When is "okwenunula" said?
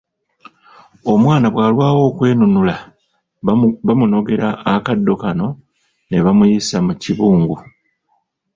2.09-2.75